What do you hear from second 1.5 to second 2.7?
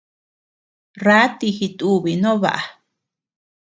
jitubi no baʼa.